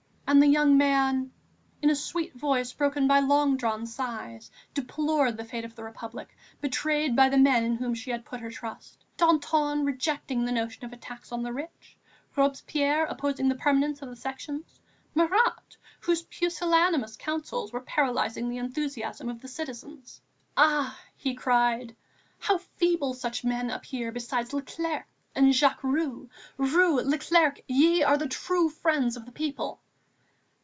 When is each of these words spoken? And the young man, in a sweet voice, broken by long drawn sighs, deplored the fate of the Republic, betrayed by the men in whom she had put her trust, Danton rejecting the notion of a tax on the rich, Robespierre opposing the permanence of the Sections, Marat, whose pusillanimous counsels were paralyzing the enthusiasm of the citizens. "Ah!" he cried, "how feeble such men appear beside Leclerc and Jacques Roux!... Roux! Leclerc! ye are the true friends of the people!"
And 0.27 0.41
the 0.41 0.47
young 0.47 0.77
man, 0.77 1.33
in 1.81 1.89
a 1.89 1.95
sweet 1.95 2.33
voice, 2.35 2.71
broken 2.71 3.05
by 3.05 3.19
long 3.19 3.57
drawn 3.57 3.85
sighs, 3.85 4.49
deplored 4.73 5.35
the 5.35 5.43
fate 5.43 5.65
of 5.65 5.75
the 5.75 5.83
Republic, 5.83 6.37
betrayed 6.61 7.17
by 7.17 7.27
the 7.27 7.37
men 7.37 7.65
in 7.65 7.75
whom 7.75 7.93
she 7.93 8.11
had 8.11 8.23
put 8.23 8.39
her 8.39 8.49
trust, 8.49 9.03
Danton 9.17 9.83
rejecting 9.83 10.45
the 10.45 10.53
notion 10.53 10.85
of 10.85 10.93
a 10.93 10.97
tax 10.97 11.33
on 11.33 11.43
the 11.43 11.51
rich, 11.51 11.97
Robespierre 12.37 13.03
opposing 13.07 13.49
the 13.49 13.55
permanence 13.55 14.01
of 14.01 14.07
the 14.07 14.15
Sections, 14.15 14.79
Marat, 15.15 15.75
whose 15.99 16.21
pusillanimous 16.23 17.17
counsels 17.17 17.73
were 17.73 17.81
paralyzing 17.81 18.47
the 18.47 18.57
enthusiasm 18.57 19.27
of 19.27 19.41
the 19.41 19.49
citizens. 19.49 20.21
"Ah!" 20.55 20.97
he 21.17 21.35
cried, 21.35 21.93
"how 22.39 22.57
feeble 22.57 23.13
such 23.13 23.43
men 23.43 23.69
appear 23.69 24.13
beside 24.13 24.53
Leclerc 24.53 25.03
and 25.35 25.53
Jacques 25.53 25.83
Roux!... 25.83 26.29
Roux! 26.55 27.01
Leclerc! 27.01 27.59
ye 27.67 28.01
are 28.01 28.17
the 28.17 28.29
true 28.29 28.69
friends 28.69 29.17
of 29.17 29.25
the 29.25 29.31
people!" 29.33 29.81